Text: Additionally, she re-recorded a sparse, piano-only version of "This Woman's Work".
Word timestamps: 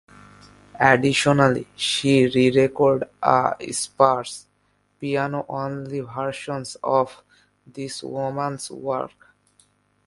Additionally, 0.79 1.67
she 1.75 2.25
re-recorded 2.25 3.07
a 3.21 3.55
sparse, 3.71 4.47
piano-only 4.99 5.99
version 5.99 6.63
of 6.81 7.21
"This 7.67 8.01
Woman's 8.01 8.71
Work". 8.71 9.11